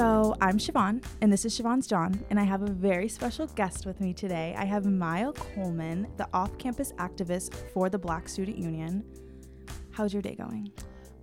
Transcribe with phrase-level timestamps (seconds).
[0.00, 3.84] So, I'm Shiavon, and this is Shiavon's Jawn, and I have a very special guest
[3.84, 4.54] with me today.
[4.56, 9.04] I have Maya Coleman, the off campus activist for the Black Student Union.
[9.90, 10.72] How's your day going?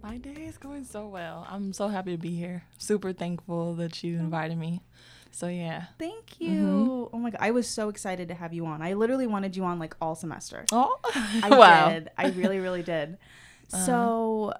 [0.04, 1.48] My day is going so well.
[1.50, 2.66] I'm so happy to be here.
[2.77, 4.84] Super thankful that you invited me.
[5.32, 5.86] So, yeah.
[5.98, 6.52] Thank you.
[6.52, 7.16] Mm-hmm.
[7.16, 7.39] Oh my God.
[7.41, 8.84] I was so excited to have you on.
[8.84, 10.66] I literally wanted you on like all semester.
[10.71, 11.00] Oh,
[11.41, 11.89] I wow.
[11.89, 12.12] did.
[12.16, 13.18] I really, really did.
[13.73, 13.86] Uh-huh.
[13.86, 14.54] So,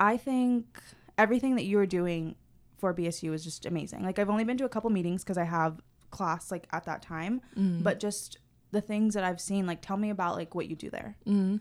[0.00, 0.82] I think
[1.16, 2.34] everything that you were doing
[2.84, 4.02] for BSU is just amazing.
[4.02, 5.80] Like, I've only been to a couple meetings because I have
[6.10, 7.40] class like at that time,
[7.82, 8.36] but just
[8.72, 11.16] the things that I've seen, like, tell me about like what you do there.
[11.24, 11.56] hmm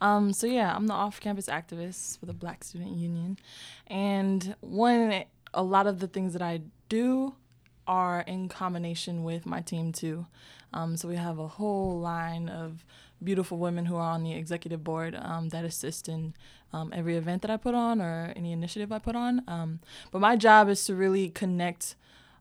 [0.00, 3.36] Um, so yeah, I'm the off-campus activist for the Black Student Union,
[3.86, 7.34] and one a lot of the things that I do
[7.86, 10.24] are in combination with my team too.
[10.72, 12.82] Um, so we have a whole line of
[13.22, 16.32] beautiful women who are on the executive board um, that assist in
[16.72, 19.42] um, every event that I put on or any initiative I put on.
[19.48, 21.96] Um, but my job is to really connect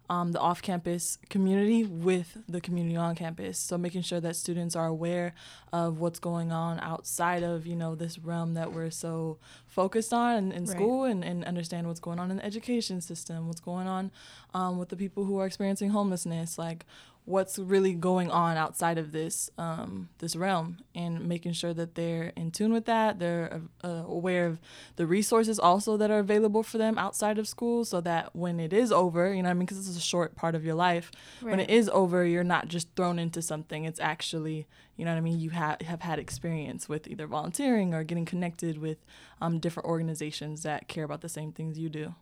[0.10, 3.58] um, the off-campus community with the community on campus.
[3.58, 5.34] So making sure that students are aware
[5.72, 10.36] of what's going on outside of you know this realm that we're so focused on
[10.38, 10.70] in, in Right.
[10.76, 14.12] school, and, and understand what's going on in the education system, what's going on
[14.54, 16.86] um, with the people who are experiencing homelessness, like
[17.26, 22.34] what's really going on outside of this um, this realm, and making sure that they're
[22.36, 23.20] in tune with that.
[23.20, 24.60] They're uh, aware of
[24.96, 28.74] the resources also that are available for them outside of school, so that when it
[28.74, 30.76] is over, you know, what I mean, because this is a short part of your
[30.76, 31.12] life.
[31.42, 33.86] When it is over, you're not just thrown into something.
[33.86, 35.40] It's actually, you know what I mean.
[35.40, 38.98] You have have had experience with either volunteering or getting connected with
[39.40, 42.16] um, different organizations that care about the same things you do.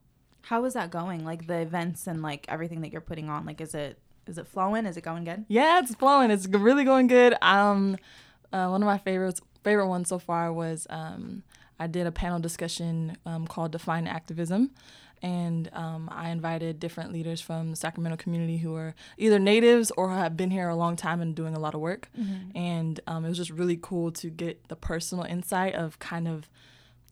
[0.43, 1.25] How is that going?
[1.25, 3.45] Like the events and like everything that you're putting on.
[3.45, 4.85] Like, is it is it flowing?
[4.85, 5.45] Is it going good?
[5.47, 6.31] Yeah, it's flowing.
[6.31, 7.35] It's really going good.
[7.41, 7.97] Um,
[8.53, 11.43] uh, one of my favorites, favorite ones so far was um,
[11.79, 14.71] I did a panel discussion um, called "Define Activism,"
[15.21, 20.11] and um, I invited different leaders from the Sacramento community who are either natives or
[20.11, 22.09] have been here a long time and doing a lot of work.
[22.55, 26.49] And um, it was just really cool to get the personal insight of kind of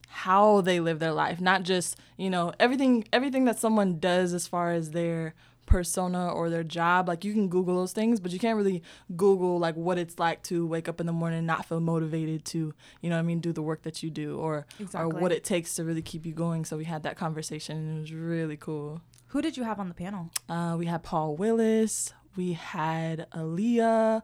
[0.10, 4.48] how they live their life not just you know everything everything that someone does as
[4.48, 5.36] far as their
[5.68, 8.82] persona or their job like you can google those things but you can't really
[9.16, 12.44] google like what it's like to wake up in the morning and not feel motivated
[12.46, 15.32] to you know what i mean do the work that you do or or what
[15.32, 18.14] it takes to really keep you going so we had that conversation and it was
[18.14, 20.32] really cool Who did you have on the panel?
[20.50, 22.14] uh, we had Paul Willis.
[22.38, 24.22] We had Aaliyah.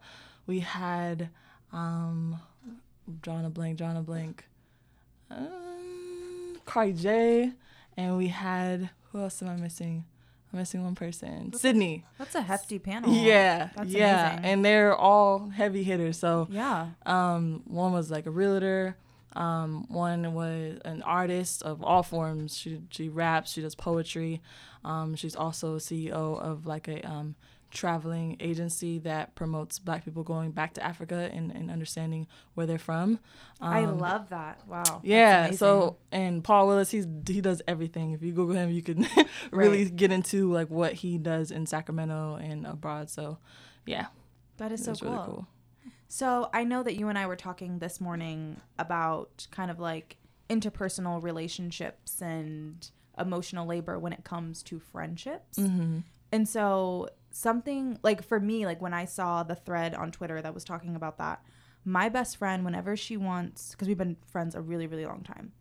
[0.47, 1.29] We had
[1.73, 2.39] um,
[3.21, 4.45] drawing a blank, drawing a blank.
[5.29, 7.51] Um, Cardi J,
[7.97, 10.05] and we had who else am I missing?
[10.53, 11.51] I'm missing one person.
[11.53, 12.05] Sydney.
[12.19, 13.11] That's a hefty panel.
[13.13, 14.45] Yeah, That's yeah, amazing.
[14.45, 16.17] and they're all heavy hitters.
[16.19, 16.89] So Yeah.
[17.07, 18.95] um, one was like a realtor.
[19.35, 22.55] Um, one was an artist of all forms.
[22.55, 23.51] She she raps.
[23.53, 24.41] She does poetry.
[24.85, 27.33] Um, she's also CEO of like a um,
[27.73, 32.77] traveling agency that promotes Black people going back to Africa and, and understanding where they're
[32.77, 33.19] from.
[33.59, 34.61] I Um, love that.
[34.67, 35.01] Wow.
[35.03, 35.51] Yeah.
[35.51, 38.11] So and Paul Willis, he's he does everything.
[38.11, 39.05] If you Google him, you can
[39.51, 39.95] really Right.
[39.95, 43.09] get into like what he does in Sacramento and abroad.
[43.09, 43.39] So,
[43.85, 44.07] yeah,
[44.57, 45.11] that is so cool.
[45.11, 45.47] really cool.
[46.07, 50.17] So I know that you and I were talking this morning about kind of like
[50.49, 55.57] interpersonal relationships and emotional labor when it comes to friendships.
[55.57, 55.99] Mm-hmm.
[56.31, 60.53] And so something like for me, like when I saw the thread on Twitter that
[60.53, 61.43] was talking about that,
[61.83, 65.51] my best friend, whenever she wants, because we've been friends a really, really long time,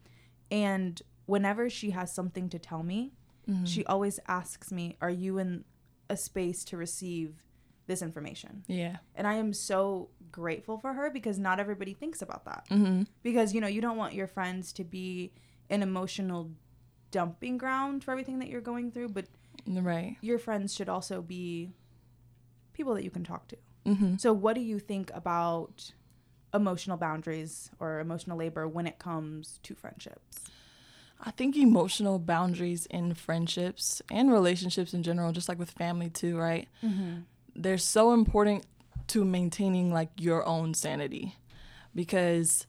[0.51, 3.13] and whenever she has something to tell me,
[3.51, 3.65] Mm-hmm.
[3.65, 5.65] she always asks me, "Are you in
[6.09, 7.43] a space to receive
[7.89, 8.99] this information?" Yeah.
[9.17, 12.69] And I am so grateful for her because not everybody thinks about that.
[12.71, 13.03] Mm-hmm.
[13.25, 15.33] Because you know, you don't want your friends to be
[15.71, 16.53] an emotional
[17.11, 19.27] dumping ground for everything that you're going through, but
[19.67, 20.17] Right.
[20.21, 21.73] your friends should also be
[22.73, 23.57] people that you can talk to.
[23.87, 24.17] Mm-hmm.
[24.17, 25.93] So, what do you think about
[26.55, 30.41] emotional boundaries or emotional labor when it comes to friendships?
[31.25, 36.37] I think emotional boundaries in friendships and relationships in general, just like with family too,
[36.37, 36.69] right?
[36.83, 37.21] Mm-hmm.
[37.55, 38.67] They're so important
[39.09, 41.37] to maintaining like your own sanity
[41.95, 42.67] because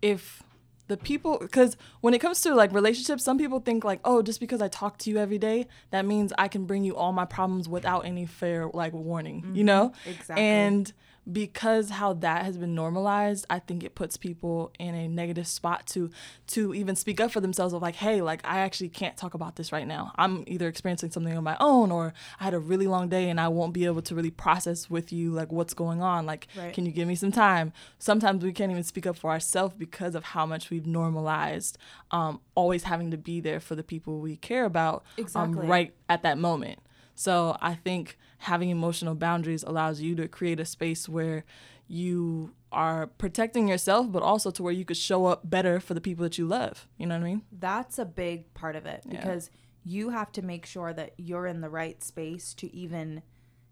[0.00, 0.42] if
[0.88, 4.40] the people because when it comes to like relationships some people think like oh just
[4.40, 7.24] because i talk to you every day that means i can bring you all my
[7.24, 9.64] problems without any fair like warning you mm-hmm.
[9.64, 10.42] know Exactly.
[10.42, 10.92] and
[11.30, 15.86] because how that has been normalized, I think it puts people in a negative spot
[15.88, 16.10] to
[16.48, 19.56] to even speak up for themselves of like, hey, like I actually can't talk about
[19.56, 20.12] this right now.
[20.16, 23.40] I'm either experiencing something on my own or I had a really long day and
[23.40, 26.26] I won't be able to really process with you like what's going on.
[26.26, 26.72] Like, Right.
[26.72, 27.72] can you give me some time?
[27.98, 31.76] Sometimes we can't even speak up for ourselves because of how much we've normalized
[32.12, 35.60] um, always having to be there for the people we care about Exactly.
[35.62, 36.78] um, right at that moment.
[37.16, 41.44] So I think having emotional boundaries allows you to create a space where
[41.88, 46.00] you are protecting yourself, but also to where you could show up better for the
[46.00, 46.86] people that you love.
[46.98, 47.42] You know what I mean?
[47.50, 49.12] That's a big part of it Yeah.
[49.20, 49.50] because
[49.82, 53.22] you have to make sure that you're in the right space to even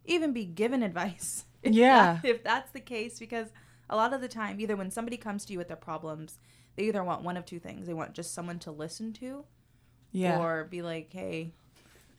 [0.07, 1.45] even be given advice.
[1.63, 2.19] If Yeah.
[2.23, 3.49] that- if that's the case because
[3.89, 6.39] a lot of the time either when somebody comes to you with their problems,
[6.77, 7.87] they either want one of two things.
[7.87, 9.45] They want just someone to listen to
[10.13, 10.39] Yeah.
[10.41, 11.55] or be like, "Hey,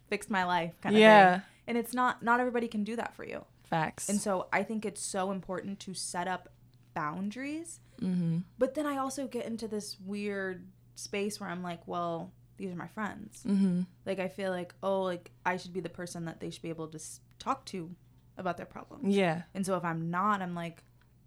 [0.09, 1.33] fixed my life." kind of Yeah.
[1.39, 1.41] thing.
[1.67, 3.43] And it's not not everybody can do that for you.
[3.63, 4.09] Facts.
[4.09, 6.49] And so I think it's so important to set up
[6.93, 7.79] boundaries.
[8.01, 8.39] mm-hmm.
[8.57, 12.75] But then I also get into this weird space where I'm like, well, these are
[12.75, 13.43] my friends.
[13.45, 13.81] Mm-hmm.
[14.05, 16.69] Like I feel like, oh, like I should be the person that they should be
[16.69, 17.93] able to s- talk to
[18.37, 19.15] about their problems.
[19.15, 19.43] Yeah.
[19.53, 20.83] And so if I'm not, I'm like,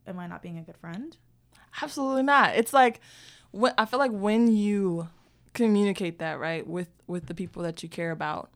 [0.06, 1.16] am I not being a good friend?
[1.82, 2.54] Absolutely not.
[2.56, 3.00] It's like
[3.50, 5.08] when I feel like when you
[5.54, 8.50] communicate that right with with the people that you care about,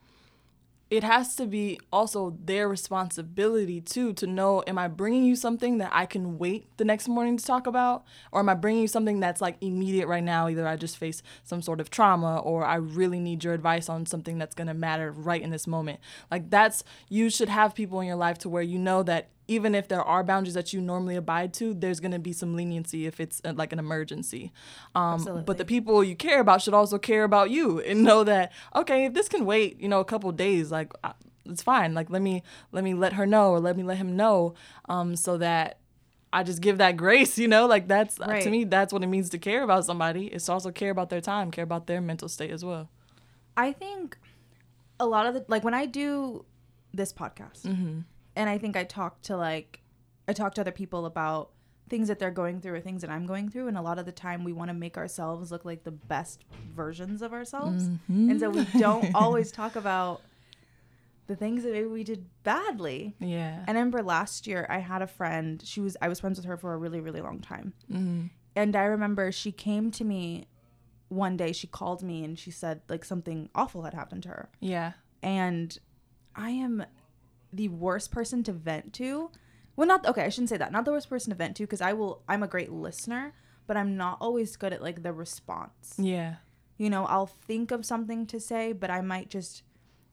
[0.92, 5.78] it has to be also their responsibility too to know am I bringing you something
[5.78, 8.88] that I can wait the next morning to talk about or am I bringing you
[8.88, 12.66] something that's like immediate right now either I just face some sort of trauma or
[12.66, 15.98] I really need your advice on something that's going to matter right in this moment.
[16.30, 19.74] Like that's you should have people in your life to where you know that even
[19.74, 23.06] if there are boundaries that you normally abide to, there's going to be some leniency
[23.06, 24.52] if it's uh, like an emergency.
[24.94, 28.52] Um, but the people you care about should also care about you and know that
[28.74, 31.12] okay, if this can wait, you know, a couple days, like uh,
[31.44, 31.92] it's fine.
[31.94, 34.54] Like let me let me let her know or let me let him know,
[34.88, 35.78] um, so that
[36.32, 37.36] I just give that grace.
[37.42, 38.42] You know, like that's uh, Right.
[38.42, 40.26] to me that's what it means to care about somebody.
[40.28, 42.88] It's to also care about their time, care about their mental state as well.
[43.56, 44.16] I think
[45.00, 46.44] a lot of the like when I do
[46.94, 48.00] this podcast, Mm-hmm.
[48.36, 49.80] And I think I talk to like
[50.28, 51.50] I talk to other people about
[51.88, 54.06] things that they're going through or things that I'm going through, and a lot of
[54.06, 56.44] the time we want to make ourselves look like the best
[56.74, 58.30] versions of ourselves, Mm-hmm.
[58.30, 60.22] and so we don't always talk about
[61.26, 63.14] the things that maybe we did badly.
[63.20, 63.60] Yeah.
[63.66, 65.62] And I remember last year I had a friend.
[65.64, 68.26] She was I was friends with her for a really really long time, Mm-hmm.
[68.56, 70.46] and I remember she came to me
[71.08, 71.52] one day.
[71.52, 74.92] She called me and she said like something awful had happened to her Yeah.
[75.22, 75.76] and
[76.34, 76.84] I am
[77.52, 79.30] the worst person to vent to.
[79.76, 80.24] Well, not okay.
[80.24, 80.72] I shouldn't say that.
[80.72, 82.22] Not the worst person to vent to because I will.
[82.28, 83.34] I'm a great listener,
[83.66, 85.94] but I'm not always good at like the response.
[85.98, 86.36] Yeah.
[86.78, 89.62] You know, I'll think of something to say, but I might just.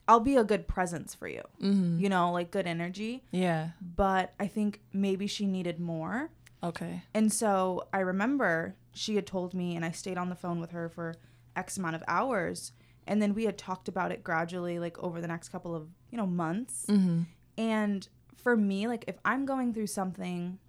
[0.07, 1.43] I'll be a good presence for you.
[1.61, 1.99] Mm-hmm.
[1.99, 3.23] You know, like good energy.
[3.31, 3.69] Yeah.
[3.79, 6.31] But I think maybe she needed more.
[6.63, 7.03] Okay.
[7.13, 10.71] And so I remember she had told me, and I stayed on the phone with
[10.71, 11.15] her for
[11.55, 12.71] X amount of hours.
[13.09, 16.17] And then we had talked about it gradually, like over the next couple of, you
[16.17, 16.85] know, months.
[16.87, 17.23] Mm-hmm.
[17.57, 20.59] And for me, like if I'm going through something,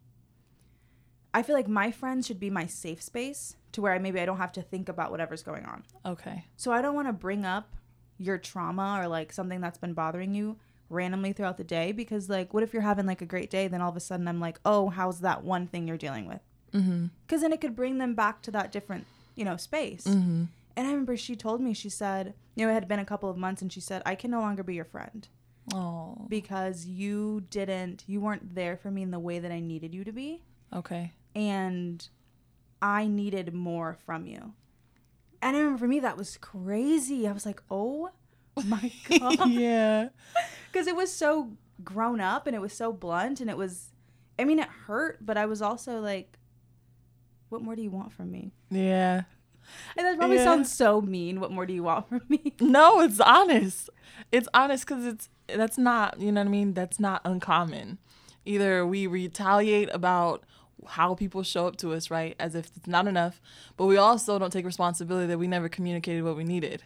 [1.35, 4.25] I feel like my friends should be my safe space to where I maybe I
[4.25, 5.85] don't have to think about whatever's going on.
[6.05, 6.47] Okay.
[6.57, 7.77] So I don't want to bring up
[8.17, 10.57] your trauma or like something that's been bothering you
[10.89, 13.81] randomly throughout the day because like what if you're having like a great day then
[13.81, 16.41] all of a sudden I'm like, "Oh, how's that one thing you're dealing with?"
[16.73, 17.07] Mm-hmm.
[17.29, 19.07] Cuz then it could bring them back to that different,
[19.37, 20.05] you know, space.
[20.05, 20.45] Mm-hmm.
[20.76, 23.28] And I remember she told me she said, you know, it had been a couple
[23.28, 25.28] of months and she said, "I can no longer be your friend."
[25.75, 26.26] Oh.
[26.28, 30.02] because you didn't you weren't there for me in the way that I needed you
[30.05, 31.12] to be Okay.
[31.34, 32.08] and
[32.82, 34.55] I needed more from you.
[35.43, 37.29] And I remember for me that was crazy.
[37.29, 38.10] I was like, "Oh
[38.65, 40.08] my god." yeah.
[40.72, 41.53] Cuz it was so
[41.84, 43.93] grown up and it was so blunt and it was
[44.39, 46.39] I mean it hurt, but I was also like
[47.50, 48.53] what more do you want from me?
[48.70, 49.22] Yeah.
[49.96, 50.44] And that probably Yeah.
[50.44, 51.41] sounds so mean.
[51.41, 52.55] What more do you want from me?
[52.60, 53.91] No, it's honest.
[54.32, 56.74] It's honest because it's that's not you know what I mean.
[56.74, 57.98] That's not uncommon.
[58.44, 60.44] Either we retaliate about
[60.86, 63.41] how people show up to us, right, as if it's not enough,
[63.77, 66.82] but we also don't take responsibility that we never communicated what we needed.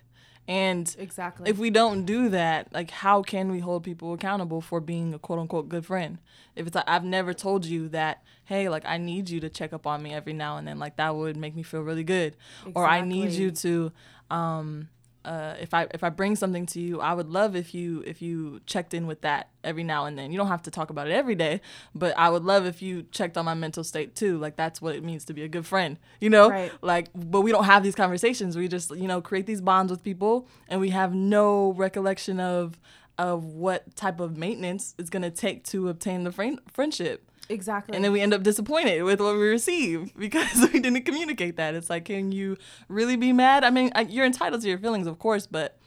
[0.46, 1.48] And Exactly.
[1.50, 5.18] if we don't do that, like how can we hold people accountable for being a
[5.18, 6.18] quote unquote good friend?
[6.54, 9.72] If it's like I've never told you that, hey, like I need you to check
[9.72, 12.36] up on me every now and then, like that would make me feel really good.
[12.74, 13.92] Or I need you to
[14.30, 14.88] um
[15.24, 18.20] uh, if I if I bring something to you, I would love if you if
[18.20, 20.30] you checked in with that every now and then.
[20.30, 21.60] You don't have to talk about it every day,
[21.94, 24.36] but I would love if you checked on my mental state too.
[24.38, 26.50] Like that's what it means to be a good friend, you know?
[26.50, 26.72] Right.
[26.82, 28.56] Like, but we don't have these conversations.
[28.56, 32.78] We just you know create these bonds with people, and we have no recollection of
[33.16, 37.30] of what type of maintenance it's gonna take to obtain the friend friendship.
[37.48, 37.94] Exactly.
[37.94, 41.74] And then we end up disappointed with what we receive because we didn't communicate that.
[41.74, 42.56] It's like, can you
[42.88, 43.64] really be mad?
[43.64, 45.78] I mean, you're entitled to your feelings, of course, but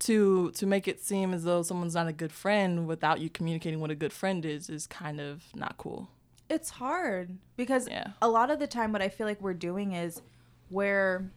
[0.00, 3.78] to to make it seem as though someone's not a good friend without you communicating
[3.78, 6.08] what a good friend is is kind of not cool.
[6.50, 8.08] It's hard because yeah.
[8.20, 10.20] a lot of the time what I feel like we're doing is
[10.70, 11.30] we're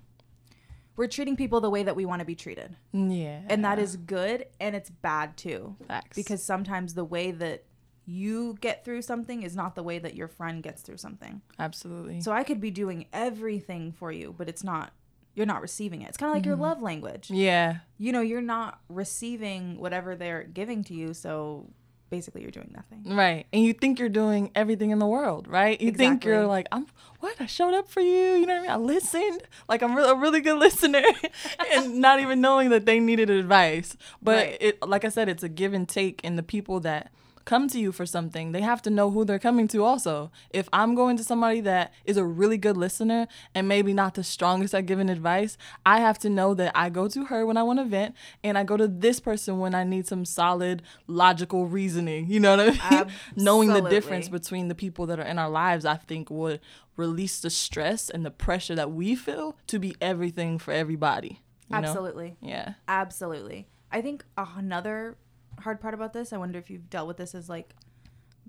[0.96, 2.76] we're treating people the way that we want to be treated.
[2.94, 3.42] Mm, yeah.
[3.50, 5.76] And that is good and it's bad too.
[5.88, 6.16] Facts.
[6.16, 7.66] Because sometimes the way that
[8.06, 11.42] you get through something is not the way that your friend gets through something.
[11.58, 12.22] Absolutely.
[12.22, 14.94] So I could be doing everything for you, but it's not
[15.36, 16.08] you're not receiving it.
[16.08, 16.52] It's kind of like mm-hmm.
[16.52, 17.30] your love language.
[17.30, 17.80] Yeah.
[17.98, 21.68] You know, you're not receiving whatever they're giving to you, so
[22.10, 23.16] basically you're doing nothing.
[23.16, 23.46] Right.
[23.52, 25.80] And you think you're doing everything in the world, right?
[25.82, 26.06] You exactly.
[26.06, 26.88] think you're like, I'm
[27.20, 27.36] what?
[27.40, 28.36] I showed up for you.
[28.36, 28.72] You know what I mean?
[28.72, 29.42] I listened.
[29.68, 31.04] Like I'm a really good listener
[31.74, 33.98] and not even knowing that they needed advice.
[34.22, 34.58] But right.
[34.62, 37.12] it like I said, it's a give and take in the people that
[37.46, 40.32] come to you for something, they have to know who they're coming to also.
[40.50, 44.24] If I'm going to somebody that is a really good listener and maybe not the
[44.24, 47.64] strongest at giving advice, I have to know that I go to her when I
[47.64, 51.68] want to vent and I go to this person when I need some solid logical
[51.68, 52.28] reasoning.
[52.28, 53.14] You know what I mean?
[53.36, 56.60] Knowing the difference between the people that are in our lives, I think would
[56.98, 61.42] release the stress and the pressure that we feel to be everything for everybody.
[61.72, 62.38] Absolutely.
[62.42, 62.50] Know?
[62.50, 62.74] Yeah.
[62.88, 63.68] Absolutely.
[63.92, 65.18] I think another
[65.60, 66.34] hard part about this.
[66.34, 67.74] I wonder if you've dealt with this as like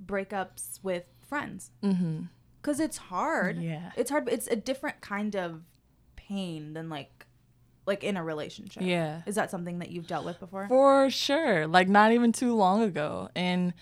[0.04, 1.70] breakups with friends.
[1.82, 2.25] Mm-hmm.
[2.62, 3.58] Cause it's hard.
[3.62, 3.92] Yeah.
[3.96, 4.28] It's hard.
[4.28, 5.62] It's a different kind of
[6.16, 7.26] pain than like
[7.86, 8.82] like in a relationship.
[8.82, 9.22] Yeah.
[9.26, 10.66] Is that something that you've dealt with before?
[10.68, 11.66] For sure.
[11.66, 13.28] Like not even too long ago.
[13.36, 13.72] And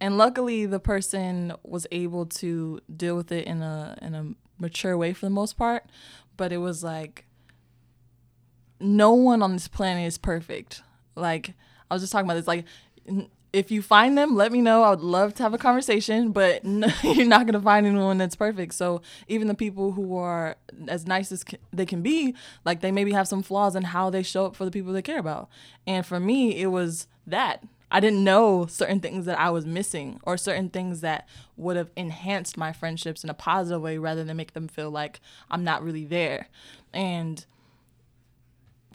[0.00, 4.96] and luckily the person was able to deal with it in a in a mature
[4.96, 5.84] way for the most part.
[6.36, 7.26] But it was like
[8.80, 10.82] no one on this planet is perfect.
[11.14, 11.54] Like
[11.92, 12.46] I was just talking about this.
[12.46, 12.64] Like,
[13.52, 14.82] if you find them, let me know.
[14.82, 16.64] I would love to have a conversation, but
[17.04, 18.72] you're not going to find anyone that's perfect.
[18.72, 20.56] So even the people who are
[20.88, 22.34] as nice as they can be,
[22.64, 25.02] like they maybe have some flaws in how they show up for the people they
[25.02, 25.50] care about.
[25.86, 27.62] And for me, it was that.
[27.90, 31.90] I didn't know certain things that I was missing or certain things that would have
[31.94, 35.20] enhanced my friendships in a positive way rather than make them feel like
[35.50, 36.48] I'm not really there.
[36.94, 37.44] And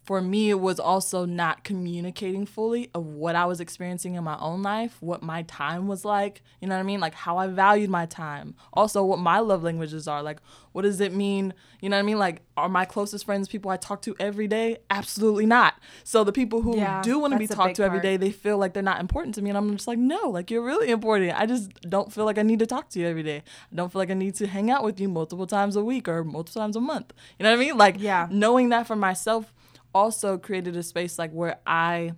[0.07, 4.37] for me, it was also not communicating fully of what I was experiencing in my
[4.39, 7.01] own life, what my time was like, you know what I mean?
[7.01, 8.55] Like how I valued my time.
[8.71, 10.23] Also, what my love languages are.
[10.23, 10.39] Like,
[10.71, 11.53] what does it mean?
[11.81, 12.19] You know what I mean?
[12.19, 14.77] Like, are my closest friends people I talk to every day?
[14.89, 15.73] Absolutely not.
[16.05, 17.87] So, the people who yeah, do want to be talked to part.
[17.87, 19.49] every day, they feel like they're not important to me.
[19.49, 21.37] And I'm just like, no, like, you're really important.
[21.37, 23.43] I just don't feel like I need to talk to you every day.
[23.71, 26.07] I don't feel like I need to hang out with you multiple times a week
[26.07, 27.11] or multiple times a month.
[27.37, 27.77] You know what I mean?
[27.77, 28.27] Like, yeah.
[28.29, 29.53] knowing that for myself
[29.93, 32.13] also created a space like where I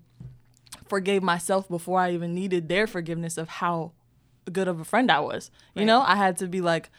[0.88, 3.94] forgave myself before I even needed their forgiveness of how
[4.52, 5.52] good of a friend I was.
[5.76, 5.86] You right.
[5.86, 6.90] know, I had to be like,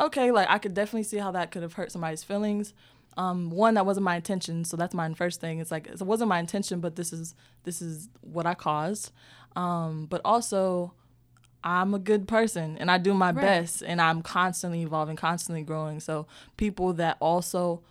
[0.00, 2.74] okay, like I could definitely see how that could have hurt somebody's feelings.
[3.16, 5.58] Um, one, that wasn't my intention, so that's my first thing.
[5.58, 9.10] It's like it wasn't my intention, but this is this is what I caused.
[9.54, 10.92] Um, but also,
[11.64, 13.40] I'm a good person and I do my right.
[13.40, 16.00] best, and I'm constantly evolving, constantly growing.
[16.00, 17.82] So people that also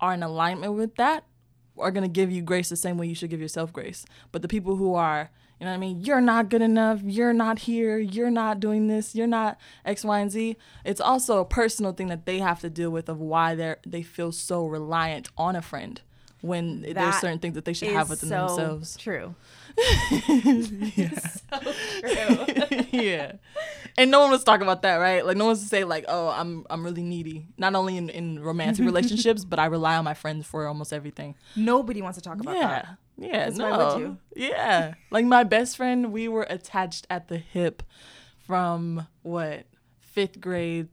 [0.00, 1.24] are in alignment with that
[1.78, 4.04] are going to give you grace the same way you should give yourself grace.
[4.30, 7.32] But the people who are, you know what I mean, you're not good enough, you're
[7.32, 10.56] not here, you're not doing this, you're not X, Y, and Z.
[10.84, 14.02] It's also a personal thing that they have to deal with of why they're they
[14.02, 16.00] feel so reliant on a friend
[16.42, 18.96] when that there's certain things that they should have within so themselves.
[18.96, 19.34] True.
[20.96, 21.18] yeah.
[21.18, 22.66] so true.
[22.92, 23.32] yeah.
[23.98, 25.24] And no one was talking about that, right?
[25.24, 27.46] Like no one's to say like, oh, I'm I'm really needy.
[27.58, 31.34] Not only in, in romantic relationships, but I rely on my friends for almost everything.
[31.56, 32.96] Nobody wants to talk about that.
[33.18, 33.38] yeah.
[33.48, 33.56] that.
[33.56, 33.56] Yeah.
[33.56, 34.16] No.
[34.34, 34.94] Yeah.
[35.10, 37.82] like my best friend, we were attached at the hip
[38.46, 39.66] from what
[40.00, 40.88] fifth grade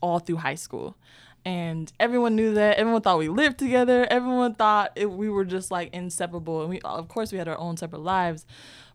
[0.00, 0.96] all through high school
[1.44, 2.78] and everyone knew that.
[2.78, 4.06] Everyone thought we lived together.
[4.10, 6.62] Everyone thought it, we were just like inseparable.
[6.62, 8.46] And we of course we had our own separate lives.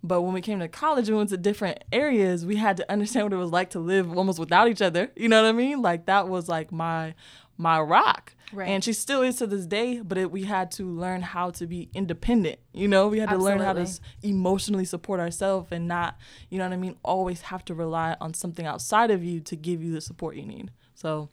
[0.02, 3.26] But when we came to college and went to different areas we had to understand
[3.26, 5.12] what it was like to live almost without each other.
[5.16, 5.82] You know what i mean?
[5.82, 7.16] Like that was like my
[7.58, 8.34] my rock.
[8.52, 8.68] Right.
[8.68, 11.68] and she still is to this day but it, we had to learn how to
[11.68, 13.08] be independent you know?
[13.08, 13.60] We had to Absolutely.
[13.60, 16.18] learn how to emotionally support ourselves and not
[16.50, 19.56] you know what i mean always have to rely on something outside of you to
[19.56, 20.72] give you the support you need.
[20.96, 21.30] So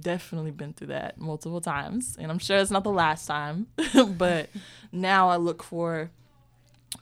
[0.00, 3.66] definitely been through that multiple times and i'm sure it's not the last time
[4.16, 4.50] but
[4.92, 6.10] now i look for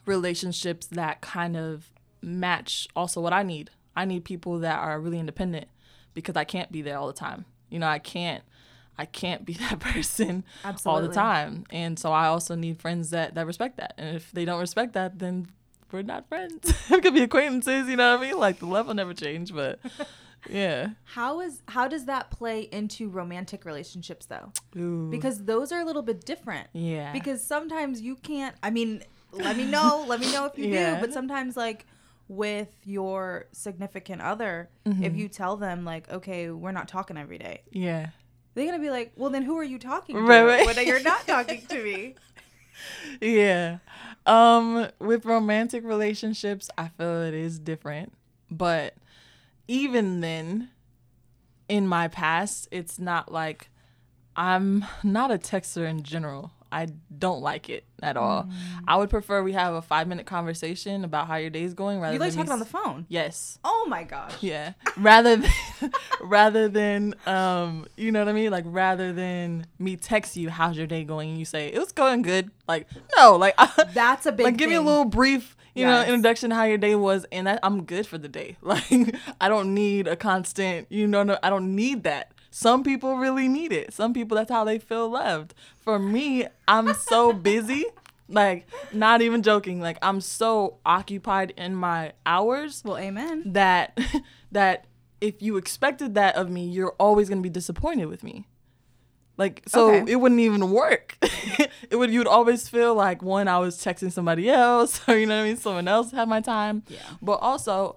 [0.05, 1.89] relationships that kind of
[2.21, 5.67] match also what i need i need people that are really independent
[6.13, 8.43] because i can't be there all the time you know i can't
[8.97, 11.01] i can't be that person Absolutely.
[11.01, 14.31] all the time and so i also need friends that that respect that and if
[14.31, 15.47] they don't respect that then
[15.91, 16.73] we're not friends.
[16.89, 18.39] we could be acquaintances, you know what I mean?
[18.39, 19.79] Like the level never change, but
[20.49, 20.89] yeah.
[21.03, 24.51] How is how does that play into romantic relationships though?
[24.77, 25.09] Ooh.
[25.09, 26.67] Because those are a little bit different.
[26.73, 27.11] yeah.
[27.13, 28.55] Because sometimes you can't.
[28.63, 30.05] I mean, let me know.
[30.07, 30.95] let me know if you Yeah.
[30.95, 31.01] do.
[31.01, 31.85] But sometimes, like
[32.29, 35.03] with your significant other, Mm-hmm.
[35.03, 38.09] if you tell them like, okay, we're not talking every day, yeah.
[38.53, 40.65] they're gonna be like, well, then who are you talking to Right, right.
[40.65, 42.15] when you're not talking to me?
[43.21, 43.77] yeah.
[44.25, 48.13] Um, with romantic relationships, I feel it is different.
[48.51, 48.93] But
[49.67, 50.69] even then,
[51.67, 53.69] in my past, it's not like
[54.35, 56.51] I'm not a texter in general.
[56.71, 58.43] I don't like it at all.
[58.43, 58.51] Mm.
[58.87, 62.13] I would prefer we have a five minute conversation about how your day's going rather
[62.13, 63.05] You like talking on the phone.
[63.09, 63.57] Yes.
[63.63, 64.33] Oh my gosh.
[64.41, 64.73] Yeah.
[64.97, 65.51] Rather than
[66.21, 68.51] rather than um you know what I mean?
[68.51, 71.91] Like rather than me text you how's your day going and you say it was
[71.91, 72.51] going good.
[72.67, 73.55] Like no, like
[73.93, 74.45] That's a big.
[74.45, 76.07] like give me a little brief you Yes.
[76.07, 78.57] know introduction how your day was and that, i'm good for the day.
[78.61, 82.31] Like i don't need a constant you know no, i don't need that.
[82.49, 83.93] Some people really need it.
[83.93, 85.53] Some people that's how they feel loved.
[85.85, 87.85] For me i'm so busy
[88.29, 89.79] like not even joking.
[89.79, 93.43] Like i'm so occupied in my hours Well, amen.
[93.53, 93.97] that
[94.51, 94.85] that
[95.21, 98.45] if you expected that of me you're always going to be disappointed with me
[99.37, 100.11] like so Okay.
[100.11, 104.49] it wouldn't even work it would you'd always feel like one i was texting somebody
[104.49, 106.97] else or you know what i mean someone else had my time Yeah.
[107.21, 107.95] but also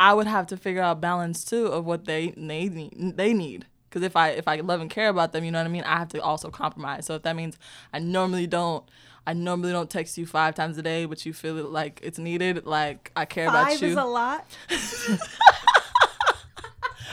[0.00, 3.66] i would have to figure out balance too of what they they need they need
[3.88, 5.84] because if i if i love and care about them you know what i mean
[5.84, 7.56] i have to also compromise so if that means
[7.92, 8.84] i normally don't
[9.28, 12.16] I normally don't text you five times a day, but you feel it like it's
[12.16, 12.64] needed.
[12.64, 13.78] Like I care about you.
[13.78, 14.46] Five is a lot.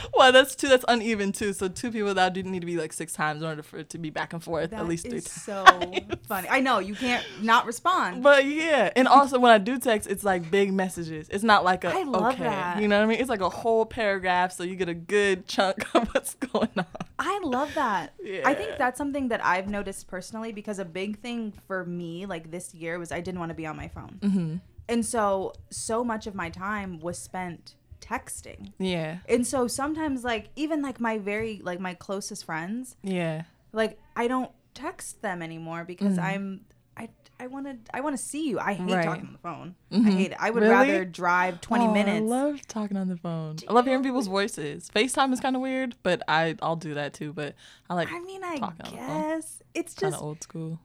[0.15, 0.67] Well, that's two.
[0.69, 1.53] That's uneven too.
[1.53, 3.89] So two people that do need to be like six times in order for it
[3.89, 5.43] to be back and forth That at least three is times.
[5.43, 5.93] so
[6.27, 6.48] funny.
[6.50, 8.24] I know you can't not respond.
[8.24, 11.27] But yeah, and also when I do text, it's like big messages.
[11.29, 12.81] It's not like a I love okay, that.
[12.81, 13.19] you know what I mean?
[13.19, 16.86] It's like a whole paragraph, so you get a good chunk of what's going on.
[17.19, 18.13] I love that.
[18.22, 18.41] Yeah.
[18.45, 22.51] I think that's something that I've noticed personally because a big thing for me, like
[22.51, 24.19] this year, was I didn't want to be on my phone.
[24.22, 24.55] Mm-hmm.
[24.89, 28.74] And so, so much of my time was spent texting.
[28.79, 33.98] Yeah, And so sometimes, like, even like my very, like, my closest friends, yeah, like,
[34.15, 36.65] I don't text them anymore because I'm,
[36.98, 38.60] I, I want to, I want to see you.
[38.60, 38.93] I hate Mm-hmm.
[38.93, 39.06] Right.
[39.06, 39.75] talking on the phone.
[39.91, 40.13] I Mhm.
[40.15, 40.38] hate it.
[40.39, 40.73] I would Really?
[40.73, 42.17] rather drive 20 Oh, minutes.
[42.32, 43.56] I love talking on the phone.
[43.67, 44.89] I love hearing people's voices.
[44.93, 47.34] FaceTime is kind of weird, but I I'll do that too.
[47.34, 47.56] But
[47.89, 49.21] I like I mean, I talking on the phone.
[49.21, 50.80] guess it's just of old school.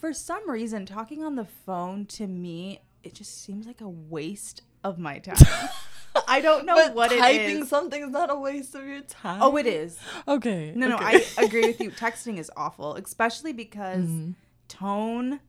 [0.00, 4.62] for some reason talking on the phone to me it just seems like a waste
[4.82, 5.36] of my time.
[6.28, 7.68] I don't know But what it typing is.
[7.68, 9.40] something is not a waste of your time.
[9.42, 9.98] Oh, it is.
[10.28, 10.72] Okay.
[10.74, 11.24] No, no, okay.
[11.38, 11.90] I agree with you.
[12.04, 14.30] Texting is awful, especially because Mm-hmm.
[14.68, 15.40] tone.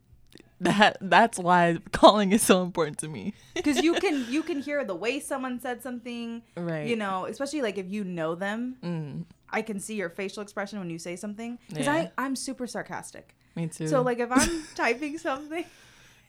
[0.62, 3.34] that that's why calling is so important to me.
[3.54, 6.42] Because you can you can hear the way someone said something.
[6.56, 6.88] Right.
[6.88, 8.78] You know, especially like if you know them.
[8.84, 11.60] Mm, I can see your facial expression when you say something.
[11.70, 11.94] Because Yeah.
[11.94, 13.36] I I'm super sarcastic.
[13.56, 13.88] me too.
[13.88, 15.66] So like if I'm typing something.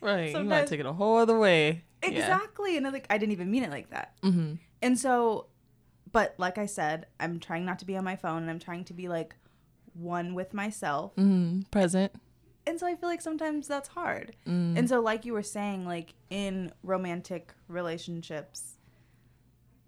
[0.07, 1.83] Right, you might sometimes- take it a whole other way.
[2.03, 2.77] Exactly.
[2.77, 4.13] And I'm like I didn't even mean it like that.
[4.23, 4.31] Yeah.
[4.31, 5.47] hmm And so,
[6.13, 8.85] but like I said, I'm trying not to be on my phone and I'm trying
[8.85, 9.35] to be like
[9.95, 11.15] one with myself.
[11.17, 12.13] hmm Present.
[12.69, 14.35] And so I feel like sometimes that's hard.
[14.47, 14.77] Mm.
[14.77, 18.75] And so, like you were saying, like in romantic relationships,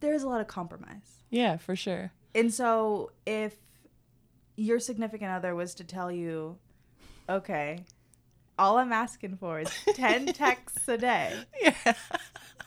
[0.00, 1.24] there's a lot of compromise.
[1.30, 2.12] Yeah, for sure.
[2.34, 3.56] And so, if
[4.56, 6.58] your significant other was to tell you,
[7.28, 7.84] okay,
[8.58, 11.94] all I'm asking for is 10 texts a day, Yeah.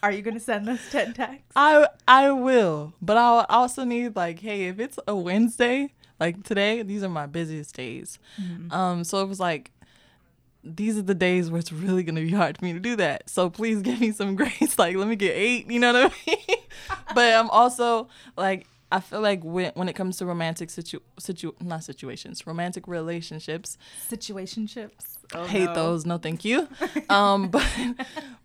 [0.03, 1.51] are you going to send those 10 texts?
[1.55, 6.81] I I will, but I'll also need like, hey, if it's a Wednesday, like today,
[6.83, 8.19] these are my busiest days.
[8.71, 9.71] Um, so it was like,
[10.63, 13.29] these are the days where it's really gonna be hard for me to do that.
[13.29, 14.77] So please give me some grace.
[14.77, 15.69] Like, let me get eight.
[15.71, 16.57] You know what I mean?
[17.15, 21.53] but I'm also like, I feel like when when it comes to romantic situ situ
[21.61, 23.77] not situations, romantic relationships,
[24.09, 25.10] Situationships.
[25.33, 25.73] Oh, hate no.
[25.73, 26.05] those.
[26.05, 26.67] No thank you.
[27.09, 27.65] Um but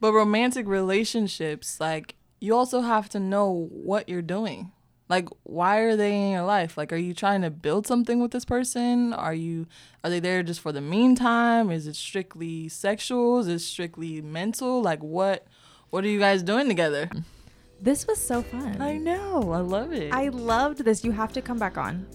[0.01, 4.73] but romantic relationships like you also have to know what you're doing.
[5.09, 6.77] Like why are they in your life?
[6.77, 9.13] Like are you trying to build something with this person?
[9.13, 9.67] Are you
[10.03, 11.71] are they there just for the meantime?
[11.71, 13.39] Is it strictly sexual?
[13.39, 14.83] Is it strictly mental?
[14.83, 15.47] Like what
[15.91, 17.09] what are you guys doing together?
[17.81, 18.81] This was so fun.
[18.81, 19.53] i know.
[19.53, 20.13] I love it.
[20.13, 21.05] I loved this.
[21.05, 22.07] You have to come back on.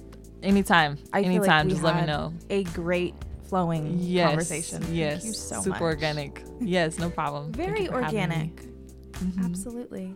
[0.41, 0.97] anytime.
[1.13, 1.67] I feel like anytime.
[1.67, 2.33] we just let me know.
[2.49, 3.13] A great
[3.51, 4.79] flowing yes conversation.
[4.95, 5.81] yes Thank you so super much.
[5.81, 8.23] organic yes no problem Very you for having me.
[8.23, 8.55] organic.
[9.21, 9.45] Mhm.
[9.45, 10.15] Absolutely.